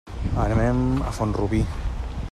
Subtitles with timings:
[0.43, 1.63] Anem a Font-rubí.